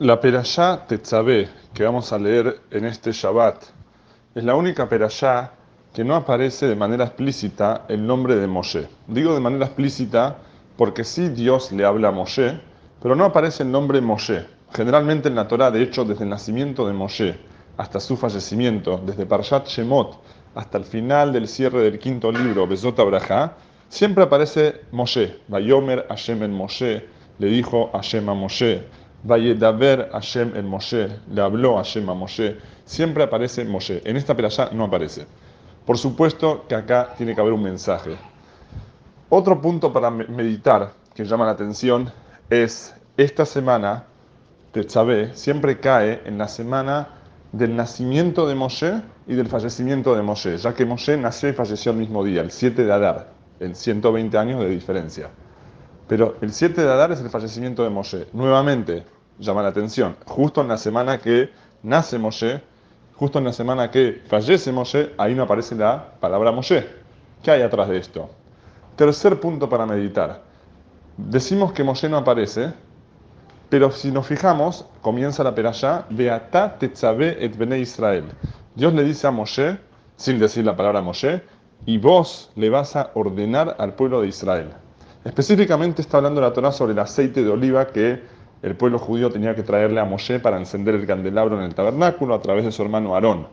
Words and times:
La 0.00 0.18
Perashá 0.18 0.86
Tetzabé 0.86 1.50
que 1.74 1.84
vamos 1.84 2.10
a 2.10 2.18
leer 2.18 2.58
en 2.70 2.86
este 2.86 3.12
Shabbat 3.12 3.64
es 4.34 4.42
la 4.42 4.54
única 4.54 4.88
Perashá 4.88 5.52
que 5.92 6.04
no 6.04 6.16
aparece 6.16 6.66
de 6.66 6.74
manera 6.74 7.04
explícita 7.04 7.84
el 7.86 8.06
nombre 8.06 8.36
de 8.36 8.46
Moshe. 8.46 8.88
Digo 9.06 9.34
de 9.34 9.40
manera 9.40 9.66
explícita 9.66 10.38
porque 10.78 11.04
sí 11.04 11.28
Dios 11.28 11.70
le 11.72 11.84
habla 11.84 12.08
a 12.08 12.12
Moshe, 12.12 12.58
pero 13.02 13.14
no 13.14 13.26
aparece 13.26 13.62
el 13.62 13.70
nombre 13.70 14.00
Moshe. 14.00 14.46
Generalmente 14.72 15.28
en 15.28 15.34
la 15.34 15.46
Torah, 15.46 15.70
de 15.70 15.82
hecho, 15.82 16.06
desde 16.06 16.24
el 16.24 16.30
nacimiento 16.30 16.86
de 16.86 16.94
Moshe 16.94 17.38
hasta 17.76 18.00
su 18.00 18.16
fallecimiento, 18.16 19.02
desde 19.04 19.26
Parshat 19.26 19.68
Shemot 19.68 20.18
hasta 20.54 20.78
el 20.78 20.84
final 20.84 21.30
del 21.30 21.46
cierre 21.46 21.82
del 21.82 21.98
quinto 21.98 22.32
libro, 22.32 22.66
Bezot 22.66 22.98
Abraha, 22.98 23.58
siempre 23.90 24.24
aparece 24.24 24.80
Moshe. 24.92 25.40
Vayomer 25.48 26.06
Hashem 26.08 26.42
en 26.42 26.54
Moshe, 26.54 27.06
le 27.38 27.48
dijo 27.48 27.90
Hashem 27.92 28.26
a 28.30 28.34
Moshe. 28.34 28.82
Vayedaber 29.22 30.10
Hashem 30.12 30.56
el 30.56 30.64
Moshe, 30.64 31.08
le 31.30 31.42
habló 31.42 31.76
Hashem 31.76 32.08
a 32.08 32.14
Moshe. 32.14 32.56
Siempre 32.84 33.24
aparece 33.24 33.64
Moshe. 33.64 34.00
En 34.04 34.16
esta 34.16 34.34
perashá 34.34 34.70
no 34.72 34.84
aparece. 34.84 35.26
Por 35.84 35.98
supuesto 35.98 36.64
que 36.68 36.74
acá 36.74 37.14
tiene 37.16 37.34
que 37.34 37.40
haber 37.40 37.52
un 37.52 37.62
mensaje. 37.62 38.16
Otro 39.28 39.60
punto 39.60 39.92
para 39.92 40.10
meditar 40.10 40.92
que 41.14 41.24
llama 41.24 41.44
la 41.44 41.52
atención 41.52 42.12
es 42.48 42.94
esta 43.16 43.44
semana, 43.44 44.04
Tetzabé, 44.72 45.34
siempre 45.34 45.80
cae 45.80 46.22
en 46.24 46.38
la 46.38 46.48
semana 46.48 47.08
del 47.52 47.74
nacimiento 47.76 48.46
de 48.46 48.54
Moshe 48.54 49.02
y 49.26 49.34
del 49.34 49.48
fallecimiento 49.48 50.14
de 50.14 50.22
Moshe, 50.22 50.56
ya 50.56 50.74
que 50.74 50.86
Moshe 50.86 51.16
nació 51.16 51.48
y 51.48 51.52
falleció 51.52 51.92
el 51.92 51.98
mismo 51.98 52.24
día, 52.24 52.40
el 52.40 52.50
7 52.50 52.84
de 52.84 52.92
Adar, 52.92 53.32
en 53.58 53.74
120 53.74 54.38
años 54.38 54.60
de 54.60 54.70
diferencia. 54.70 55.30
Pero 56.10 56.34
el 56.40 56.52
7 56.52 56.82
de 56.82 56.90
Adar 56.90 57.12
es 57.12 57.20
el 57.20 57.30
fallecimiento 57.30 57.84
de 57.84 57.88
Moshe. 57.88 58.26
Nuevamente, 58.32 59.04
llama 59.38 59.62
la 59.62 59.68
atención, 59.68 60.16
justo 60.26 60.60
en 60.60 60.66
la 60.66 60.76
semana 60.76 61.18
que 61.18 61.50
nace 61.84 62.18
Moshe, 62.18 62.60
justo 63.14 63.38
en 63.38 63.44
la 63.44 63.52
semana 63.52 63.92
que 63.92 64.20
fallece 64.26 64.72
Moshe, 64.72 65.14
ahí 65.18 65.36
no 65.36 65.44
aparece 65.44 65.76
la 65.76 66.14
palabra 66.18 66.50
Moshe. 66.50 66.84
¿Qué 67.44 67.52
hay 67.52 67.62
atrás 67.62 67.88
de 67.88 67.98
esto? 67.98 68.28
Tercer 68.96 69.38
punto 69.38 69.68
para 69.68 69.86
meditar. 69.86 70.42
Decimos 71.16 71.72
que 71.72 71.84
Moshe 71.84 72.08
no 72.08 72.16
aparece, 72.16 72.72
pero 73.68 73.92
si 73.92 74.10
nos 74.10 74.26
fijamos, 74.26 74.86
comienza 75.02 75.44
la 75.44 75.54
perashá, 75.54 76.06
Beata 76.10 76.76
tetzabe 76.76 77.36
et 77.38 77.56
bene 77.56 77.78
Israel. 77.78 78.24
Dios 78.74 78.92
le 78.94 79.04
dice 79.04 79.28
a 79.28 79.30
Moshe, 79.30 79.78
sin 80.16 80.40
decir 80.40 80.64
la 80.64 80.74
palabra 80.74 81.02
Moshe, 81.02 81.44
y 81.86 81.98
vos 81.98 82.50
le 82.56 82.68
vas 82.68 82.96
a 82.96 83.12
ordenar 83.14 83.76
al 83.78 83.94
pueblo 83.94 84.22
de 84.22 84.26
Israel. 84.26 84.70
Específicamente 85.24 86.00
está 86.00 86.16
hablando 86.16 86.40
la 86.40 86.52
Torah 86.52 86.72
sobre 86.72 86.92
el 86.92 86.98
aceite 86.98 87.42
de 87.42 87.50
oliva 87.50 87.88
que 87.88 88.22
el 88.62 88.74
pueblo 88.74 88.98
judío 88.98 89.30
tenía 89.30 89.54
que 89.54 89.62
traerle 89.62 90.00
a 90.00 90.04
Moshe 90.06 90.40
para 90.40 90.56
encender 90.56 90.94
el 90.94 91.06
candelabro 91.06 91.58
en 91.58 91.64
el 91.64 91.74
tabernáculo 91.74 92.34
a 92.34 92.40
través 92.40 92.64
de 92.64 92.72
su 92.72 92.82
hermano 92.82 93.14
Aarón. 93.14 93.46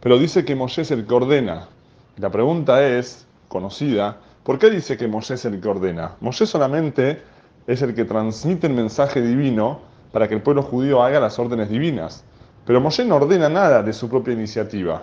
Pero 0.00 0.18
dice 0.18 0.46
que 0.46 0.54
Moshe 0.54 0.80
es 0.80 0.90
el 0.90 1.06
que 1.06 1.14
ordena. 1.14 1.68
La 2.16 2.30
pregunta 2.30 2.86
es, 2.86 3.26
conocida, 3.48 4.16
¿por 4.44 4.58
qué 4.58 4.70
dice 4.70 4.96
que 4.96 5.08
Moshe 5.08 5.34
es 5.34 5.44
el 5.44 5.60
que 5.60 5.68
ordena? 5.68 6.12
Moshe 6.20 6.46
solamente 6.46 7.22
es 7.66 7.82
el 7.82 7.94
que 7.94 8.06
transmite 8.06 8.66
el 8.66 8.72
mensaje 8.72 9.20
divino 9.20 9.80
para 10.12 10.26
que 10.26 10.34
el 10.34 10.42
pueblo 10.42 10.62
judío 10.62 11.02
haga 11.02 11.20
las 11.20 11.38
órdenes 11.38 11.68
divinas. 11.68 12.24
Pero 12.64 12.80
Moshe 12.80 13.04
no 13.04 13.16
ordena 13.16 13.50
nada 13.50 13.82
de 13.82 13.92
su 13.92 14.08
propia 14.08 14.32
iniciativa. 14.32 15.02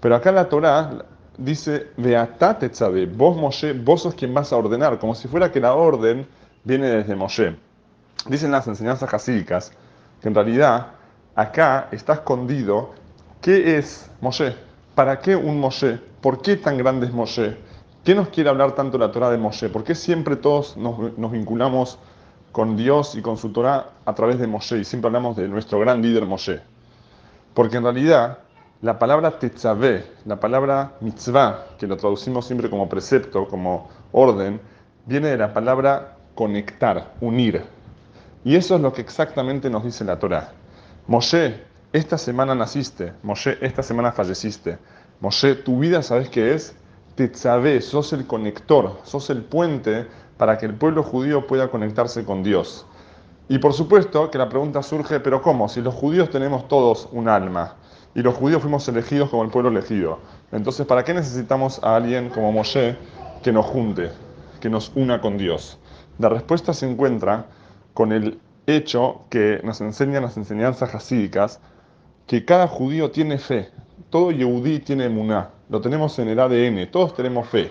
Pero 0.00 0.14
acá 0.14 0.30
la 0.30 0.48
Torah 0.48 1.04
dice, 1.38 1.88
Beatá 1.96 2.58
tetzabe, 2.58 3.06
vos 3.06 3.36
Moshe, 3.36 3.72
vos 3.72 4.02
sos 4.02 4.14
quien 4.14 4.32
vas 4.34 4.52
a 4.52 4.56
ordenar, 4.56 4.98
como 4.98 5.14
si 5.14 5.28
fuera 5.28 5.50
que 5.50 5.60
la 5.60 5.74
orden 5.74 6.26
viene 6.64 6.88
desde 6.88 7.14
Moshe. 7.14 7.56
Dicen 8.28 8.50
las 8.50 8.66
enseñanzas 8.66 9.08
jasídicas 9.08 9.72
que 10.20 10.28
en 10.28 10.34
realidad 10.34 10.88
acá 11.34 11.88
está 11.92 12.14
escondido 12.14 12.92
qué 13.40 13.78
es 13.78 14.10
Moshe, 14.20 14.54
para 14.94 15.20
qué 15.20 15.36
un 15.36 15.60
Moshe, 15.60 16.00
por 16.20 16.42
qué 16.42 16.56
tan 16.56 16.78
grande 16.78 17.06
es 17.06 17.12
Moshe, 17.12 17.56
qué 18.04 18.14
nos 18.14 18.28
quiere 18.28 18.50
hablar 18.50 18.72
tanto 18.72 18.98
la 18.98 19.12
Torah 19.12 19.30
de 19.30 19.38
Moshe, 19.38 19.68
por 19.68 19.84
qué 19.84 19.94
siempre 19.94 20.36
todos 20.36 20.76
nos, 20.76 21.16
nos 21.18 21.30
vinculamos 21.30 21.98
con 22.52 22.76
Dios 22.76 23.14
y 23.14 23.20
con 23.20 23.36
su 23.36 23.50
Torah 23.50 23.90
a 24.04 24.14
través 24.14 24.38
de 24.38 24.46
Moshe 24.46 24.78
y 24.78 24.84
siempre 24.84 25.08
hablamos 25.08 25.36
de 25.36 25.46
nuestro 25.46 25.78
gran 25.78 26.00
líder 26.00 26.24
Moshe. 26.24 26.60
Porque 27.52 27.76
en 27.76 27.82
realidad 27.82 28.38
la 28.86 29.00
palabra 29.00 29.36
tetzaveh, 29.36 30.04
la 30.26 30.38
palabra 30.38 30.92
mitzvah, 31.00 31.74
que 31.76 31.88
lo 31.88 31.96
traducimos 31.96 32.46
siempre 32.46 32.70
como 32.70 32.88
precepto, 32.88 33.48
como 33.48 33.88
orden, 34.12 34.60
viene 35.06 35.30
de 35.30 35.36
la 35.36 35.52
palabra 35.52 36.16
conectar, 36.36 37.14
unir. 37.20 37.64
Y 38.44 38.54
eso 38.54 38.76
es 38.76 38.80
lo 38.80 38.92
que 38.92 39.00
exactamente 39.00 39.68
nos 39.68 39.82
dice 39.82 40.04
la 40.04 40.20
Torah. 40.20 40.52
Moshe, 41.08 41.64
esta 41.92 42.16
semana 42.16 42.54
naciste, 42.54 43.12
Moshe, 43.24 43.58
esta 43.60 43.82
semana 43.82 44.12
falleciste. 44.12 44.78
Moshe, 45.18 45.56
tu 45.56 45.80
vida, 45.80 46.00
¿sabes 46.00 46.28
qué 46.28 46.54
es? 46.54 46.76
Tetzaveh, 47.16 47.80
sos 47.80 48.12
el 48.12 48.24
conector, 48.24 49.00
sos 49.02 49.30
el 49.30 49.42
puente 49.42 50.06
para 50.36 50.58
que 50.58 50.66
el 50.66 50.74
pueblo 50.74 51.02
judío 51.02 51.48
pueda 51.48 51.72
conectarse 51.72 52.24
con 52.24 52.44
Dios. 52.44 52.86
Y 53.48 53.58
por 53.58 53.72
supuesto 53.72 54.30
que 54.30 54.38
la 54.38 54.48
pregunta 54.48 54.80
surge, 54.80 55.18
pero 55.18 55.42
¿cómo? 55.42 55.68
Si 55.68 55.80
los 55.80 55.94
judíos 55.94 56.30
tenemos 56.30 56.68
todos 56.68 57.08
un 57.10 57.28
alma 57.28 57.74
y 58.16 58.22
los 58.22 58.34
judíos 58.34 58.62
fuimos 58.62 58.88
elegidos 58.88 59.28
como 59.28 59.44
el 59.44 59.50
pueblo 59.50 59.68
elegido. 59.68 60.18
Entonces, 60.50 60.86
¿para 60.86 61.04
qué 61.04 61.12
necesitamos 61.12 61.84
a 61.84 61.96
alguien 61.96 62.30
como 62.30 62.50
Moshe 62.50 62.96
que 63.42 63.52
nos 63.52 63.66
junte, 63.66 64.10
que 64.58 64.70
nos 64.70 64.90
una 64.94 65.20
con 65.20 65.36
Dios? 65.36 65.78
La 66.18 66.30
respuesta 66.30 66.72
se 66.72 66.90
encuentra 66.90 67.44
con 67.92 68.12
el 68.12 68.40
hecho 68.66 69.26
que 69.28 69.60
nos 69.62 69.82
enseñan 69.82 70.22
las 70.22 70.38
enseñanzas 70.38 70.94
hasídicas 70.94 71.60
que 72.26 72.46
cada 72.46 72.66
judío 72.66 73.10
tiene 73.10 73.36
fe. 73.36 73.68
Todo 74.08 74.30
yehudí 74.30 74.78
tiene 74.78 75.04
emuná. 75.04 75.50
Lo 75.68 75.82
tenemos 75.82 76.18
en 76.18 76.28
el 76.28 76.40
ADN. 76.40 76.90
Todos 76.90 77.14
tenemos 77.14 77.46
fe. 77.48 77.70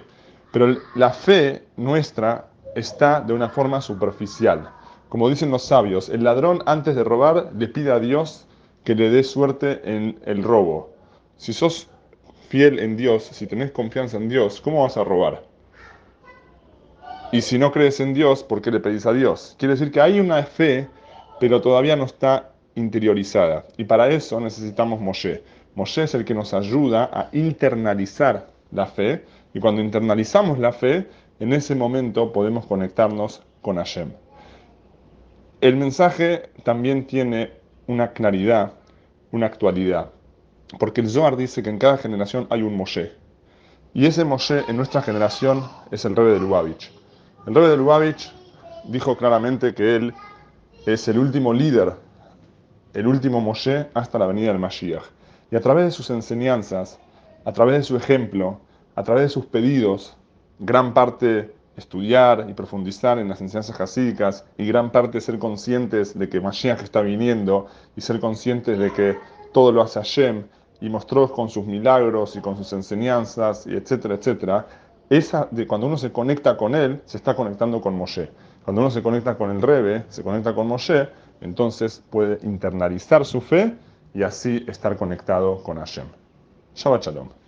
Pero 0.52 0.78
la 0.94 1.10
fe 1.10 1.64
nuestra 1.76 2.50
está 2.76 3.20
de 3.20 3.34
una 3.34 3.50
forma 3.50 3.82
superficial. 3.82 4.70
Como 5.10 5.28
dicen 5.28 5.50
los 5.50 5.64
sabios, 5.64 6.08
el 6.08 6.24
ladrón 6.24 6.62
antes 6.68 6.96
de 6.96 7.04
robar 7.04 7.50
le 7.58 7.68
pide 7.68 7.92
a 7.92 8.00
Dios 8.00 8.46
que 8.86 8.96
le 8.96 9.10
dé 9.10 9.24
suerte 9.24 9.82
en 9.84 10.20
el 10.26 10.44
robo. 10.44 10.94
Si 11.36 11.52
sos 11.52 11.90
fiel 12.48 12.80
en 12.80 12.96
Dios, 12.96 13.24
si 13.24 13.48
tenés 13.48 13.72
confianza 13.72 14.18
en 14.18 14.30
Dios, 14.30 14.62
¿cómo 14.62 14.84
vas 14.84 14.96
a 14.96 15.04
robar? 15.04 15.44
Y 17.32 17.42
si 17.42 17.58
no 17.58 17.72
crees 17.72 18.00
en 18.00 18.14
Dios, 18.14 18.44
¿por 18.44 18.62
qué 18.62 18.72
le 18.72 18.80
pedís 18.80 19.06
a 19.06 19.12
Dios? 19.12 19.56
Quiere 19.58 19.74
decir 19.74 19.92
que 19.92 20.00
hay 20.00 20.20
una 20.20 20.44
fe, 20.44 20.88
pero 21.40 21.60
todavía 21.60 21.96
no 21.96 22.06
está 22.06 22.52
interiorizada. 22.76 23.66
Y 23.76 23.86
para 23.86 24.10
eso 24.10 24.40
necesitamos 24.40 25.02
Moshe. 25.02 25.44
Moshe 25.74 26.04
es 26.04 26.14
el 26.14 26.24
que 26.24 26.36
nos 26.36 26.54
ayuda 26.54 27.10
a 27.12 27.30
internalizar 27.34 28.48
la 28.72 28.86
fe. 28.86 29.26
Y 29.54 29.60
cuando 29.60 29.82
internalizamos 29.82 30.60
la 30.60 30.72
fe, 30.72 31.08
en 31.40 31.52
ese 31.52 31.76
momento 31.76 32.32
podemos 32.32 32.66
conectarnos 32.68 33.42
con 33.62 33.78
Hashem. 33.78 34.12
El 35.62 35.76
mensaje 35.76 36.44
también 36.64 37.08
tiene 37.08 37.65
una 37.88 38.12
claridad, 38.12 38.74
una 39.32 39.46
actualidad. 39.48 40.12
Porque 40.80 41.02
el 41.02 41.10
Zohar 41.10 41.38
dice 41.38 41.64
que 41.64 41.70
en 41.70 41.78
cada 41.78 41.98
generación 41.98 42.48
hay 42.50 42.62
un 42.62 42.76
Moshe. 42.76 43.12
Y 43.94 44.06
ese 44.06 44.26
Moshe 44.26 44.64
en 44.68 44.78
nuestra 44.78 45.02
generación 45.02 45.64
es 45.92 46.06
el 46.06 46.16
rey 46.16 46.34
de 46.34 46.40
Lubavitch. 46.40 46.92
El 47.48 47.56
rey 47.56 47.68
de 47.68 47.78
Lubavitch 47.78 48.32
dijo 48.86 49.16
claramente 49.16 49.74
que 49.74 49.96
él 49.96 50.14
es 50.86 51.08
el 51.08 51.18
último 51.18 51.54
líder, 51.54 51.94
el 52.94 53.08
último 53.08 53.42
Moshe 53.42 53.88
hasta 53.94 54.20
la 54.20 54.28
venida 54.28 54.48
del 54.50 54.60
Mashiach. 54.60 55.04
Y 55.52 55.56
a 55.56 55.62
través 55.62 55.86
de 55.86 55.92
sus 55.92 56.10
enseñanzas, 56.10 57.00
a 57.46 57.54
través 57.54 57.78
de 57.78 57.84
su 57.84 57.96
ejemplo, 57.96 58.60
a 58.96 59.04
través 59.04 59.24
de 59.24 59.30
sus 59.30 59.46
pedidos, 59.46 60.18
gran 60.60 60.94
parte 60.94 61.55
estudiar 61.78 62.48
y 62.50 62.54
profundizar 62.54 63.20
en 63.20 63.30
las 63.30 63.42
enseñanzas 63.42 63.80
hasídicas 63.80 64.46
y 64.58 64.66
gran 64.66 64.92
parte 64.92 65.22
ser 65.22 65.40
conscientes 65.40 66.18
de 66.18 66.30
que 66.30 66.40
Mashiach 66.40 66.82
está 66.82 67.02
viniendo 67.02 67.68
y 67.96 68.02
ser 68.02 68.20
conscientes 68.20 68.78
de 68.78 68.92
que 68.92 69.18
todo 69.52 69.72
lo 69.72 69.82
hace 69.82 70.00
Hashem 70.00 70.46
y 70.82 70.90
mostró 70.90 71.32
con 71.32 71.50
sus 71.50 71.66
milagros 71.66 72.36
y 72.36 72.42
con 72.42 72.58
sus 72.58 72.72
enseñanzas 72.74 73.66
y 73.68 73.76
etcétera, 73.76 74.16
etcétera, 74.16 74.68
esa 75.10 75.48
de 75.52 75.68
cuando 75.68 75.88
uno 75.88 75.98
se 75.98 76.12
conecta 76.12 76.58
con 76.58 76.76
él, 76.76 77.02
se 77.06 77.18
está 77.18 77.36
conectando 77.36 77.82
con 77.82 77.96
Moshe. 77.96 78.32
Cuando 78.64 78.82
uno 78.82 78.90
se 78.90 79.04
conecta 79.04 79.38
con 79.38 79.52
el 79.52 79.62
Rebe, 79.62 80.06
se 80.10 80.24
conecta 80.24 80.56
con 80.56 80.68
Moshe, 80.68 81.10
entonces 81.42 82.04
puede 82.10 82.40
internalizar 82.44 83.26
su 83.26 83.42
fe 83.42 83.76
y 84.14 84.24
así 84.24 84.66
estar 84.68 84.98
conectado 84.98 85.62
con 85.62 85.78
Hashem. 85.78 86.08
Shabbat 86.76 87.04
Shalom. 87.04 87.36